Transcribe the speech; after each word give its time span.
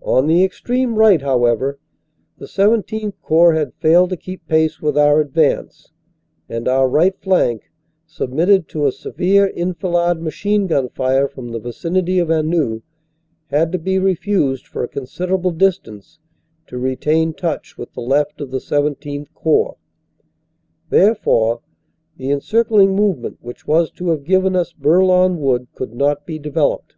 "On 0.00 0.26
the 0.28 0.44
extreme 0.44 0.94
right, 0.94 1.20
however, 1.20 1.78
the 2.38 2.46
XVII 2.46 3.12
Corps 3.20 3.52
had 3.52 3.74
failed 3.74 4.08
to 4.08 4.16
keep 4.16 4.48
pace 4.48 4.80
with 4.80 4.96
our 4.96 5.20
advance, 5.20 5.92
and 6.48 6.66
our 6.66 6.88
right 6.88 7.14
flank, 7.20 7.70
sub 8.06 8.30
mitted 8.30 8.66
to 8.68 8.86
a 8.86 8.92
severe 8.92 9.46
enfilade 9.54 10.22
machine 10.22 10.68
gun 10.68 10.88
fire 10.88 11.28
from 11.28 11.50
the 11.50 11.58
vicinity 11.58 12.18
of 12.18 12.30
Anneux, 12.30 12.80
had 13.48 13.70
to 13.72 13.78
be 13.78 13.98
refused 13.98 14.66
for 14.66 14.82
a 14.82 14.88
considerable 14.88 15.50
distance 15.50 16.18
to 16.66 16.78
retain 16.78 17.34
touch 17.34 17.76
with 17.76 17.92
the 17.92 18.00
left 18.00 18.40
of 18.40 18.50
the 18.50 18.60
XVII 18.60 19.26
Corps; 19.34 19.76
therefore, 20.88 21.60
the 22.16 22.30
encircling 22.30 22.96
movement 22.96 23.36
which 23.42 23.66
was 23.66 23.90
to 23.90 24.08
have 24.08 24.24
given 24.24 24.56
us 24.56 24.72
Bourlon 24.72 25.36
Wood 25.38 25.68
could 25.74 25.92
not 25.92 26.24
be 26.24 26.38
developed. 26.38 26.86